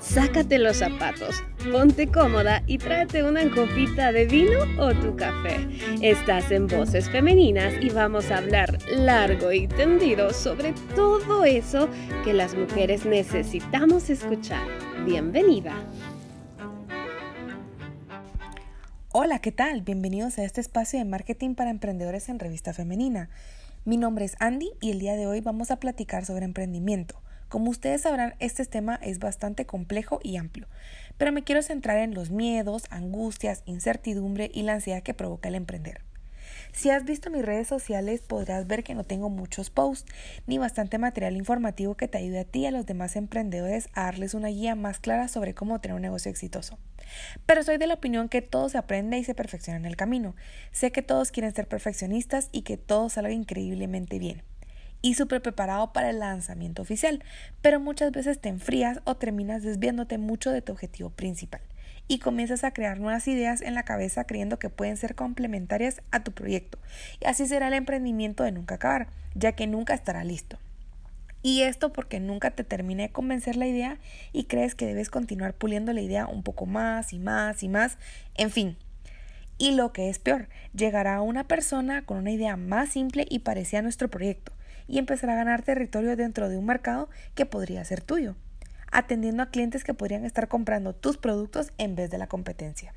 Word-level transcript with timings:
Sácate 0.00 0.58
los 0.58 0.78
zapatos, 0.78 1.44
ponte 1.70 2.08
cómoda 2.08 2.62
y 2.66 2.78
tráete 2.78 3.22
una 3.22 3.42
copita 3.50 4.12
de 4.12 4.24
vino 4.24 4.60
o 4.78 4.94
tu 4.94 5.14
café. 5.14 5.68
Estás 6.00 6.50
en 6.50 6.68
Voces 6.68 7.10
Femeninas 7.10 7.74
y 7.82 7.90
vamos 7.90 8.30
a 8.30 8.38
hablar 8.38 8.78
largo 8.90 9.52
y 9.52 9.68
tendido 9.68 10.32
sobre 10.32 10.72
todo 10.94 11.44
eso 11.44 11.90
que 12.24 12.32
las 12.32 12.54
mujeres 12.54 13.04
necesitamos 13.04 14.08
escuchar. 14.08 14.66
Bienvenida. 15.04 15.74
Hola, 19.12 19.40
¿qué 19.40 19.52
tal? 19.52 19.82
Bienvenidos 19.82 20.38
a 20.38 20.44
este 20.44 20.62
espacio 20.62 20.98
de 20.98 21.04
marketing 21.04 21.54
para 21.54 21.68
emprendedores 21.68 22.30
en 22.30 22.38
Revista 22.38 22.72
Femenina. 22.72 23.28
Mi 23.84 23.98
nombre 23.98 24.24
es 24.24 24.36
Andy 24.40 24.70
y 24.80 24.92
el 24.92 24.98
día 24.98 25.16
de 25.16 25.26
hoy 25.26 25.42
vamos 25.42 25.70
a 25.70 25.76
platicar 25.76 26.24
sobre 26.24 26.46
emprendimiento 26.46 27.20
como 27.50 27.68
ustedes 27.70 28.02
sabrán, 28.02 28.36
este 28.38 28.64
tema 28.64 28.94
es 29.02 29.18
bastante 29.18 29.66
complejo 29.66 30.20
y 30.22 30.36
amplio, 30.36 30.68
pero 31.18 31.32
me 31.32 31.42
quiero 31.42 31.62
centrar 31.62 31.98
en 31.98 32.14
los 32.14 32.30
miedos, 32.30 32.84
angustias, 32.90 33.64
incertidumbre 33.66 34.52
y 34.54 34.62
la 34.62 34.74
ansiedad 34.74 35.02
que 35.02 35.14
provoca 35.14 35.48
el 35.48 35.56
emprender. 35.56 36.02
Si 36.72 36.90
has 36.90 37.04
visto 37.04 37.28
mis 37.28 37.44
redes 37.44 37.66
sociales 37.66 38.20
podrás 38.20 38.68
ver 38.68 38.84
que 38.84 38.94
no 38.94 39.02
tengo 39.02 39.30
muchos 39.30 39.68
posts 39.68 40.08
ni 40.46 40.58
bastante 40.58 40.98
material 40.98 41.36
informativo 41.36 41.96
que 41.96 42.06
te 42.06 42.18
ayude 42.18 42.38
a 42.38 42.44
ti 42.44 42.60
y 42.60 42.66
a 42.66 42.70
los 42.70 42.86
demás 42.86 43.16
emprendedores 43.16 43.88
a 43.94 44.04
darles 44.04 44.34
una 44.34 44.46
guía 44.46 44.76
más 44.76 45.00
clara 45.00 45.26
sobre 45.26 45.52
cómo 45.52 45.80
tener 45.80 45.96
un 45.96 46.02
negocio 46.02 46.30
exitoso. 46.30 46.78
Pero 47.46 47.64
soy 47.64 47.78
de 47.78 47.88
la 47.88 47.94
opinión 47.94 48.28
que 48.28 48.42
todo 48.42 48.68
se 48.68 48.78
aprende 48.78 49.18
y 49.18 49.24
se 49.24 49.34
perfecciona 49.34 49.80
en 49.80 49.86
el 49.86 49.96
camino. 49.96 50.36
Sé 50.70 50.92
que 50.92 51.02
todos 51.02 51.32
quieren 51.32 51.52
ser 51.52 51.66
perfeccionistas 51.66 52.48
y 52.52 52.62
que 52.62 52.76
todo 52.76 53.08
salga 53.08 53.32
increíblemente 53.32 54.20
bien 54.20 54.44
y 55.02 55.14
súper 55.14 55.42
preparado 55.42 55.92
para 55.92 56.10
el 56.10 56.18
lanzamiento 56.18 56.82
oficial, 56.82 57.22
pero 57.62 57.80
muchas 57.80 58.12
veces 58.12 58.40
te 58.40 58.48
enfrías 58.48 59.00
o 59.04 59.16
terminas 59.16 59.62
desviándote 59.62 60.18
mucho 60.18 60.50
de 60.50 60.62
tu 60.62 60.72
objetivo 60.72 61.10
principal 61.10 61.60
y 62.10 62.18
comienzas 62.18 62.64
a 62.64 62.72
crear 62.72 62.98
nuevas 62.98 63.28
ideas 63.28 63.60
en 63.60 63.74
la 63.76 63.84
cabeza 63.84 64.24
creyendo 64.24 64.58
que 64.58 64.68
pueden 64.68 64.96
ser 64.96 65.14
complementarias 65.14 66.02
a 66.10 66.24
tu 66.24 66.32
proyecto. 66.32 66.76
Y 67.20 67.26
así 67.26 67.46
será 67.46 67.68
el 67.68 67.74
emprendimiento 67.74 68.42
de 68.42 68.50
nunca 68.50 68.74
acabar, 68.74 69.06
ya 69.36 69.52
que 69.52 69.68
nunca 69.68 69.94
estará 69.94 70.24
listo. 70.24 70.58
Y 71.42 71.62
esto 71.62 71.92
porque 71.92 72.18
nunca 72.18 72.50
te 72.50 72.64
termina 72.64 73.04
de 73.04 73.10
convencer 73.10 73.54
la 73.54 73.68
idea 73.68 73.98
y 74.32 74.44
crees 74.44 74.74
que 74.74 74.86
debes 74.86 75.08
continuar 75.08 75.54
puliendo 75.54 75.92
la 75.92 76.00
idea 76.00 76.26
un 76.26 76.42
poco 76.42 76.66
más 76.66 77.12
y 77.12 77.20
más 77.20 77.62
y 77.62 77.68
más, 77.68 77.96
en 78.34 78.50
fin. 78.50 78.76
Y 79.56 79.72
lo 79.72 79.92
que 79.92 80.08
es 80.08 80.18
peor, 80.18 80.48
llegará 80.74 81.20
una 81.20 81.46
persona 81.46 82.04
con 82.04 82.18
una 82.18 82.32
idea 82.32 82.56
más 82.56 82.88
simple 82.88 83.24
y 83.30 83.38
parecida 83.38 83.78
a 83.78 83.82
nuestro 83.82 84.08
proyecto, 84.08 84.52
y 84.90 84.98
empezar 84.98 85.30
a 85.30 85.36
ganar 85.36 85.62
territorio 85.62 86.16
dentro 86.16 86.48
de 86.48 86.58
un 86.58 86.66
mercado 86.66 87.08
que 87.36 87.46
podría 87.46 87.84
ser 87.84 88.02
tuyo, 88.02 88.34
atendiendo 88.90 89.42
a 89.44 89.50
clientes 89.50 89.84
que 89.84 89.94
podrían 89.94 90.24
estar 90.24 90.48
comprando 90.48 90.94
tus 90.94 91.16
productos 91.16 91.70
en 91.78 91.94
vez 91.94 92.10
de 92.10 92.18
la 92.18 92.26
competencia. 92.26 92.92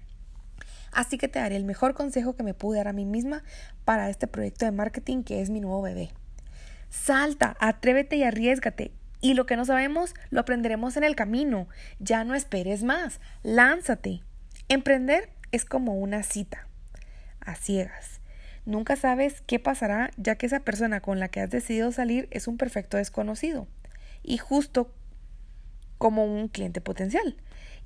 Así 0.92 1.18
que 1.20 1.28
te 1.28 1.40
daré 1.40 1.56
el 1.56 1.66
mejor 1.66 1.94
consejo 1.94 2.36
que 2.36 2.44
me 2.44 2.56
pude 2.56 2.80
dar 2.80 2.88
a 2.88 2.94
mí 2.94 3.06
misma 3.06 3.44
para 3.86 4.10
este 4.10 4.28
proyecto 4.28 4.66
de 4.66 4.72
marketing 4.72 5.24
que 5.24 5.42
es 5.42 5.52
mi 5.52 5.60
nuevo 5.60 5.84
bebé. 5.84 6.12
Salta, 6.90 7.56
atrévete 7.60 8.16
y 8.16 8.24
arriesgate. 8.24 8.92
Y 9.22 9.36
lo 9.36 9.46
que 9.46 9.56
no 9.56 9.64
sabemos 9.64 10.14
lo 10.32 10.42
aprenderemos 10.42 10.98
en 10.98 11.04
el 11.04 11.16
camino. 11.16 11.68
Ya 12.00 12.24
no 12.24 12.36
esperes 12.36 12.84
más. 12.84 13.22
Lánzate. 13.42 14.22
Emprender 14.68 15.30
es 15.52 15.64
como 15.66 15.96
una 15.96 16.24
cita. 16.24 16.68
A 17.40 17.56
ciegas. 17.56 18.13
Nunca 18.66 18.96
sabes 18.96 19.42
qué 19.42 19.60
pasará 19.60 20.12
ya 20.18 20.36
que 20.36 20.46
esa 20.46 20.62
persona 20.62 21.02
con 21.02 21.20
la 21.20 21.28
que 21.28 21.42
has 21.42 21.50
decidido 21.50 21.92
salir 21.92 22.28
es 22.32 22.48
un 22.48 22.58
perfecto 22.58 22.98
desconocido 22.98 23.68
y 24.24 24.38
justo 24.38 24.90
como 25.98 26.26
un 26.26 26.48
cliente 26.48 26.82
potencial. 26.82 27.38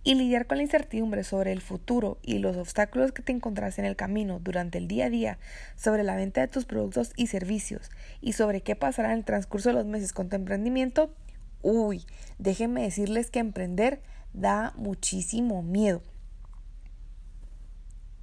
Y 0.04 0.16
lidiar 0.16 0.48
con 0.48 0.58
la 0.58 0.64
incertidumbre 0.64 1.24
sobre 1.24 1.52
el 1.52 1.62
futuro 1.62 2.18
y 2.22 2.38
los 2.38 2.56
obstáculos 2.56 3.12
que 3.12 3.24
te 3.24 3.32
encontrás 3.32 3.78
en 3.78 3.86
el 3.86 3.96
camino 3.96 4.40
durante 4.40 4.78
el 4.78 4.88
día 4.88 5.06
a 5.06 5.10
día 5.10 5.40
sobre 5.76 6.04
la 6.04 6.16
venta 6.16 6.42
de 6.42 6.48
tus 6.48 6.66
productos 6.66 7.12
y 7.18 7.28
servicios 7.28 7.92
y 8.22 8.34
sobre 8.34 8.62
qué 8.62 8.76
pasará 8.76 9.12
en 9.12 9.20
el 9.20 9.26
transcurso 9.26 9.70
de 9.70 9.76
los 9.76 9.86
meses 9.86 10.14
con 10.14 10.30
tu 10.30 10.36
emprendimiento, 10.36 11.14
uy, 11.62 12.06
déjenme 12.38 12.84
decirles 12.84 13.32
que 13.32 13.40
emprender 13.40 14.02
da 14.34 14.74
muchísimo 14.78 15.62
miedo. 15.62 16.02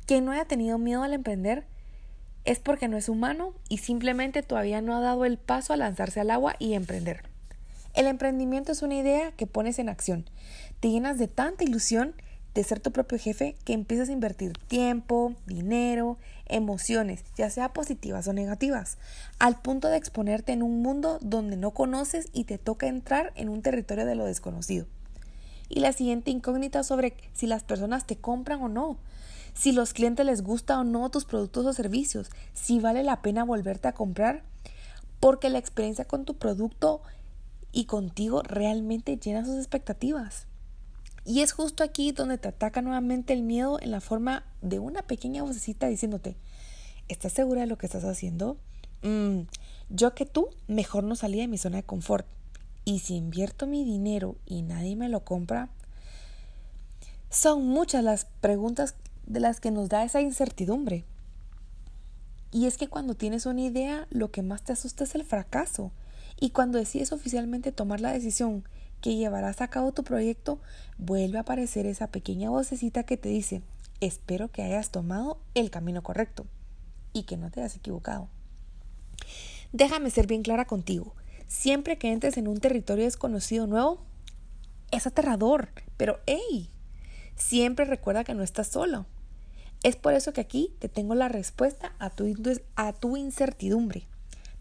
Quien 0.07 0.25
no 0.25 0.33
haya 0.33 0.47
tenido 0.47 0.79
miedo 0.79 1.03
al 1.03 1.13
emprender 1.13 1.67
es 2.45 2.59
porque 2.59 2.89
no 2.89 2.97
es 2.97 3.09
humano 3.09 3.53
y 3.69 3.79
simplemente 3.79 4.43
todavía 4.43 4.81
no 4.81 4.97
ha 4.97 5.01
dado 5.01 5.25
el 5.25 5.39
paso 5.39 5.73
a 5.73 5.77
lanzarse 5.77 6.21
al 6.21 6.31
agua 6.31 6.57
y 6.59 6.75
emprender. 6.75 7.23
El 7.95 8.07
emprendimiento 8.07 8.73
es 8.73 8.83
una 8.83 8.97
idea 8.97 9.33
que 9.33 9.47
pones 9.47 9.79
en 9.79 9.89
acción. 9.89 10.25
Te 10.81 10.91
llenas 10.91 11.19
de 11.19 11.29
tanta 11.29 11.65
ilusión 11.65 12.15
de 12.55 12.65
ser 12.65 12.81
tu 12.81 12.93
propio 12.93 13.19
jefe 13.19 13.57
que 13.65 13.73
empiezas 13.73 14.09
a 14.09 14.13
invertir 14.13 14.53
tiempo, 14.69 15.35
dinero, 15.47 16.19
emociones, 16.47 17.25
ya 17.37 17.51
sea 17.51 17.73
positivas 17.73 18.29
o 18.29 18.33
negativas, 18.33 18.99
al 19.39 19.61
punto 19.61 19.89
de 19.89 19.97
exponerte 19.97 20.53
en 20.53 20.63
un 20.63 20.83
mundo 20.83 21.19
donde 21.21 21.57
no 21.57 21.73
conoces 21.73 22.29
y 22.33 22.45
te 22.45 22.59
toca 22.59 22.87
entrar 22.87 23.33
en 23.35 23.49
un 23.49 23.63
territorio 23.63 24.07
de 24.07 24.15
lo 24.15 24.25
desconocido. 24.25 24.87
Y 25.69 25.81
la 25.81 25.93
siguiente 25.93 26.31
incógnita 26.31 26.83
sobre 26.85 27.15
si 27.33 27.47
las 27.47 27.65
personas 27.65 28.07
te 28.07 28.17
compran 28.17 28.63
o 28.63 28.69
no, 28.69 28.99
si 29.55 29.73
los 29.73 29.93
clientes 29.93 30.27
les 30.27 30.43
gusta 30.43 30.79
o 30.79 30.85
no 30.85 31.11
tus 31.11 31.25
productos 31.25 31.65
o 31.65 31.73
servicios, 31.73 32.31
si 32.53 32.81
vale 32.81 33.03
la 33.03 33.23
pena 33.23 33.45
volverte 33.45 33.89
a 33.89 33.95
comprar, 33.95 34.43
porque 35.21 35.49
la 35.49 35.59
experiencia 35.59 36.05
con 36.05 36.25
tu 36.25 36.35
producto 36.37 37.01
y 37.73 37.87
contigo 37.87 38.43
realmente 38.43 39.17
llena 39.17 39.45
sus 39.45 39.57
expectativas. 39.57 40.47
Y 41.25 41.41
es 41.41 41.53
justo 41.53 41.83
aquí 41.83 42.13
donde 42.13 42.37
te 42.37 42.49
ataca 42.49 42.83
nuevamente 42.83 43.33
el 43.33 43.43
miedo 43.43 43.81
en 43.81 43.91
la 43.91 44.01
forma 44.01 44.45
de 44.61 44.79
una 44.79 45.03
pequeña 45.03 45.43
vocecita 45.43 45.87
diciéndote, 45.87 46.37
¿estás 47.09 47.33
segura 47.33 47.63
de 47.63 47.67
lo 47.67 47.79
que 47.79 47.87
estás 47.87 48.05
haciendo? 48.05 48.59
Mm, 49.03 49.43
yo 49.89 50.15
que 50.15 50.27
tú, 50.27 50.51
mejor 50.67 51.05
no 51.05 51.17
salí 51.17 51.39
de 51.39 51.49
mi 51.49 51.57
zona 51.57 51.79
de 51.79 51.83
confort. 51.85 52.27
Y 52.85 52.99
si 52.99 53.17
invierto 53.17 53.67
mi 53.67 53.85
dinero 53.85 54.37
y 54.45 54.63
nadie 54.63 54.97
me 54.97 55.09
lo 55.09 55.25
compra, 55.25 55.71
son 57.31 57.67
muchas 57.67 58.05
las 58.05 58.27
preguntas 58.43 58.95
de 59.27 59.41
las 59.41 59.61
que 59.61 59.71
nos 59.71 59.89
da 59.89 60.05
esa 60.05 60.21
incertidumbre. 60.21 61.05
Y 62.51 62.67
es 62.67 62.77
que 62.77 62.89
cuando 62.89 63.15
tienes 63.15 63.47
una 63.47 63.63
idea, 63.63 64.07
lo 64.11 64.31
que 64.31 64.43
más 64.43 64.63
te 64.63 64.73
asusta 64.73 65.05
es 65.05 65.15
el 65.15 65.25
fracaso. 65.25 65.91
Y 66.39 66.51
cuando 66.51 66.79
decides 66.79 67.13
oficialmente 67.13 67.73
tomar 67.73 68.01
la 68.01 68.13
decisión 68.13 68.65
que 69.01 69.17
llevarás 69.17 69.61
a 69.61 69.69
cabo 69.69 69.93
tu 69.93 70.05
proyecto, 70.05 70.61
vuelve 70.97 71.39
a 71.39 71.43
aparecer 71.43 71.85
esa 71.87 72.07
pequeña 72.07 72.51
vocecita 72.51 73.03
que 73.03 73.17
te 73.17 73.29
dice, 73.29 73.63
espero 74.01 74.51
que 74.51 74.63
hayas 74.63 74.91
tomado 74.91 75.39
el 75.55 75.71
camino 75.71 76.03
correcto 76.03 76.47
y 77.13 77.25
que 77.25 77.37
no 77.37 77.51
te 77.51 77.61
hayas 77.61 77.77
equivocado. 77.77 78.29
Déjame 79.73 80.11
ser 80.11 80.27
bien 80.27 80.43
clara 80.43 80.65
contigo. 80.65 81.15
Siempre 81.49 81.99
que 81.99 82.13
entres 82.13 82.37
en 82.37 82.49
un 82.49 82.59
territorio 82.59 83.05
desconocido 83.05 83.67
nuevo, 83.67 84.01
es 84.91 85.07
aterrador, 85.07 85.71
pero 85.97 86.21
hey, 86.27 86.71
siempre 87.37 87.85
recuerda 87.85 88.25
que 88.25 88.35
no 88.35 88.43
estás 88.43 88.69
solo. 88.69 89.07
Es 89.85 89.97
por 89.97 90.15
eso 90.15 90.33
que 90.33 90.41
aquí 90.41 90.75
te 90.79 90.89
tengo 90.89 91.15
la 91.15 91.29
respuesta 91.29 91.93
a 91.99 92.09
tu, 92.09 93.17
incertidumbre. 93.17 94.09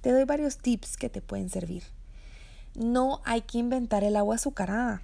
Te 0.02 0.12
doy 0.12 0.26
varios 0.26 0.58
tips 0.58 0.98
que 0.98 1.10
te 1.10 1.22
pueden 1.22 1.50
servir. 1.50 1.84
No 2.76 3.22
hay 3.24 3.42
que 3.44 3.58
inventar 3.58 4.04
el 4.04 4.18
agua 4.18 4.36
azucarada. 4.36 5.02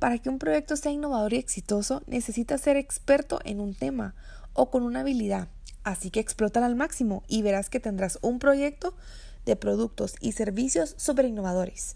Para 0.00 0.18
que 0.18 0.28
un 0.28 0.40
proyecto 0.40 0.76
sea 0.76 0.90
innovador 0.90 1.34
y 1.34 1.36
exitoso, 1.36 2.02
necesitas 2.08 2.62
ser 2.62 2.76
experto 2.76 3.38
en 3.44 3.60
un 3.60 3.76
tema 3.76 4.16
o 4.54 4.72
con 4.72 4.82
una 4.82 5.00
habilidad. 5.00 5.46
Así 5.84 6.10
que 6.10 6.18
explótala 6.18 6.66
al 6.66 6.74
máximo 6.74 7.22
y 7.28 7.42
verás 7.42 7.70
que 7.70 7.78
tendrás 7.78 8.18
un 8.22 8.40
proyecto 8.40 8.96
de 9.44 9.54
productos 9.54 10.16
y 10.20 10.32
servicios 10.32 10.96
súper 10.98 11.26
innovadores. 11.26 11.94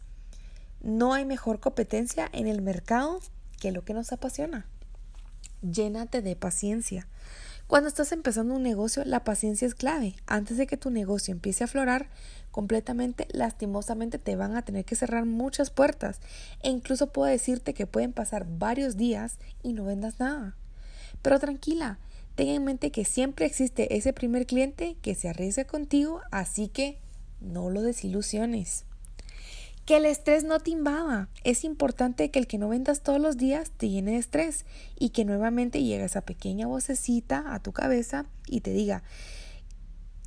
No 0.81 1.13
hay 1.13 1.25
mejor 1.25 1.59
competencia 1.59 2.29
en 2.33 2.47
el 2.47 2.63
mercado 2.63 3.19
que 3.59 3.73
lo 3.73 3.85
que 3.85 3.95
nos 3.95 4.13
apasiona. 4.13 4.69
Llénate 5.63 6.23
de 6.23 6.37
paciencia. 6.37 7.09
Cuando 7.67 7.89
estás 7.89 8.13
empezando 8.13 8.55
un 8.55 8.63
negocio, 8.63 9.05
la 9.07 9.25
paciencia 9.25 9.67
es 9.67 9.75
clave. 9.75 10.17
Antes 10.27 10.59
de 10.59 10.67
que 10.67 10.77
tu 10.77 10.91
negocio 10.91 11.33
empiece 11.33 11.65
a 11.65 11.67
aflorar 11.67 12.09
completamente, 12.51 13.27
lastimosamente 13.33 14.19
te 14.19 14.37
van 14.37 14.55
a 14.55 14.63
tener 14.63 14.85
que 14.85 14.97
cerrar 14.97 15.25
muchas 15.25 15.71
puertas 15.71 16.21
e 16.63 16.69
incluso 16.69 17.11
puedo 17.11 17.31
decirte 17.31 17.73
que 17.73 17.87
pueden 17.87 18.13
pasar 18.13 18.47
varios 18.47 18.97
días 18.99 19.39
y 19.63 19.73
no 19.73 19.85
vendas 19.85 20.21
nada. 20.21 20.57
Pero 21.23 21.41
tranquila, 21.41 21.99
ten 22.35 22.49
en 22.49 22.65
mente 22.65 22.93
que 22.93 23.07
siempre 23.07 23.47
existe 23.47 23.97
ese 23.97 24.13
primer 24.13 24.47
cliente 24.47 24.97
que 25.01 25.15
se 25.15 25.31
arriesga 25.31 25.65
contigo, 25.65 26.21
así 26.31 26.69
que 26.69 26.99
no 27.41 27.71
lo 27.71 27.81
desilusiones. 27.81 28.85
Que 29.85 29.99
el 29.99 30.07
estrés 30.07 30.45
no 30.45 30.61
te 30.61 30.71
invada. 30.71 31.29
Es 31.45 31.65
importante 31.65 32.31
que 32.31 32.39
el 32.39 32.47
que 32.47 32.59
no 32.59 32.69
vendas 32.69 33.03
todos 33.03 33.21
los 33.21 33.37
días 33.37 33.71
te 33.71 33.89
llene 33.89 34.13
de 34.13 34.19
estrés 34.19 34.65
y 34.99 35.11
que 35.11 35.25
nuevamente 35.25 35.83
llegue 35.83 36.05
esa 36.05 36.23
pequeña 36.23 36.67
vocecita 36.67 37.55
a 37.55 37.61
tu 37.61 37.73
cabeza 37.73 38.27
y 38.47 38.61
te 38.61 38.73
diga 38.73 39.03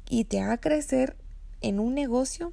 y 0.10 0.26
te 0.26 0.40
haga 0.40 0.58
crecer 0.58 1.16
en 1.62 1.80
un 1.80 1.94
negocio 1.94 2.52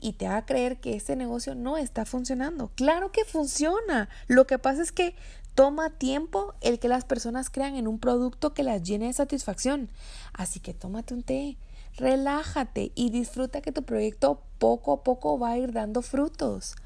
y 0.00 0.14
te 0.14 0.26
haga 0.26 0.46
creer 0.46 0.80
que 0.80 0.96
ese 0.96 1.16
negocio 1.16 1.54
no 1.54 1.76
está 1.76 2.06
funcionando. 2.06 2.70
Claro 2.74 3.12
que 3.12 3.24
funciona. 3.24 4.08
Lo 4.28 4.46
que 4.46 4.58
pasa 4.58 4.82
es 4.82 4.92
que 4.92 5.14
toma 5.54 5.90
tiempo 5.90 6.54
el 6.62 6.78
que 6.78 6.88
las 6.88 7.04
personas 7.04 7.50
crean 7.50 7.76
en 7.76 7.86
un 7.86 7.98
producto 7.98 8.54
que 8.54 8.62
las 8.62 8.82
llene 8.82 9.08
de 9.08 9.12
satisfacción. 9.12 9.90
Así 10.32 10.60
que 10.60 10.72
tómate 10.72 11.12
un 11.12 11.22
té, 11.22 11.58
relájate 11.96 12.92
y 12.94 13.10
disfruta 13.10 13.60
que 13.60 13.72
tu 13.72 13.82
proyecto 13.82 14.42
poco 14.58 14.92
a 14.92 15.02
poco 15.02 15.38
va 15.38 15.50
a 15.50 15.58
ir 15.58 15.72
dando 15.72 16.02
frutos. 16.02 16.76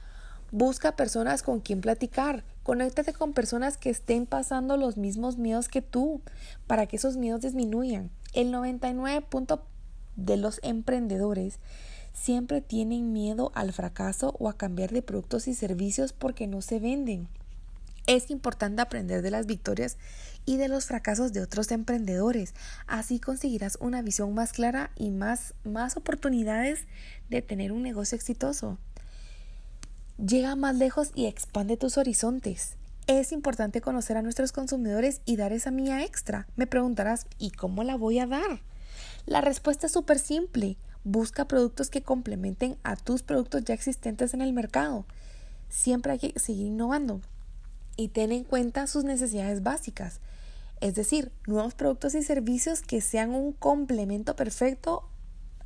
Busca 0.50 0.96
personas 0.96 1.42
con 1.42 1.60
quien 1.60 1.80
platicar. 1.80 2.44
Conéctate 2.62 3.12
con 3.12 3.32
personas 3.32 3.76
que 3.76 3.90
estén 3.90 4.26
pasando 4.26 4.76
los 4.76 4.96
mismos 4.96 5.36
miedos 5.36 5.68
que 5.68 5.82
tú 5.82 6.22
para 6.66 6.86
que 6.86 6.96
esos 6.96 7.16
miedos 7.16 7.42
disminuyan. 7.42 8.10
El 8.32 8.50
99 8.50 9.26
de 10.16 10.36
los 10.36 10.60
emprendedores 10.62 11.58
siempre 12.12 12.60
tienen 12.60 13.12
miedo 13.12 13.50
al 13.54 13.72
fracaso 13.72 14.34
o 14.38 14.48
a 14.48 14.56
cambiar 14.56 14.92
de 14.92 15.02
productos 15.02 15.48
y 15.48 15.54
servicios 15.54 16.12
porque 16.12 16.46
no 16.46 16.62
se 16.62 16.78
venden. 16.78 17.28
Es 18.06 18.30
importante 18.30 18.82
aprender 18.82 19.22
de 19.22 19.30
las 19.30 19.46
victorias 19.46 19.96
y 20.44 20.58
de 20.58 20.68
los 20.68 20.84
fracasos 20.84 21.32
de 21.32 21.40
otros 21.40 21.70
emprendedores. 21.70 22.52
Así 22.86 23.18
conseguirás 23.18 23.78
una 23.80 24.02
visión 24.02 24.34
más 24.34 24.52
clara 24.52 24.90
y 24.94 25.10
más, 25.10 25.54
más 25.64 25.96
oportunidades 25.96 26.86
de 27.30 27.40
tener 27.40 27.72
un 27.72 27.82
negocio 27.82 28.16
exitoso. 28.16 28.78
Llega 30.18 30.54
más 30.54 30.76
lejos 30.76 31.12
y 31.14 31.26
expande 31.26 31.78
tus 31.78 31.96
horizontes. 31.96 32.76
Es 33.06 33.32
importante 33.32 33.80
conocer 33.80 34.18
a 34.18 34.22
nuestros 34.22 34.52
consumidores 34.52 35.22
y 35.24 35.36
dar 35.36 35.52
esa 35.54 35.70
mía 35.70 36.04
extra. 36.04 36.46
Me 36.56 36.66
preguntarás, 36.66 37.26
¿y 37.38 37.52
cómo 37.52 37.84
la 37.84 37.96
voy 37.96 38.18
a 38.18 38.26
dar? 38.26 38.60
La 39.24 39.40
respuesta 39.40 39.86
es 39.86 39.92
súper 39.92 40.18
simple. 40.18 40.76
Busca 41.04 41.46
productos 41.46 41.88
que 41.88 42.02
complementen 42.02 42.76
a 42.82 42.96
tus 42.96 43.22
productos 43.22 43.64
ya 43.64 43.72
existentes 43.72 44.34
en 44.34 44.42
el 44.42 44.52
mercado. 44.52 45.06
Siempre 45.70 46.12
hay 46.12 46.18
que 46.18 46.38
seguir 46.38 46.66
innovando 46.66 47.22
y 47.96 48.08
ten 48.08 48.32
en 48.32 48.44
cuenta 48.44 48.87
sus 48.87 49.05
necesidades 49.05 49.62
básicas. 49.62 50.20
Es 50.81 50.94
decir, 50.94 51.32
nuevos 51.46 51.75
productos 51.75 52.14
y 52.14 52.23
servicios 52.23 52.82
que 52.82 53.00
sean 53.00 53.31
un 53.31 53.52
complemento 53.52 54.37
perfecto 54.37 55.08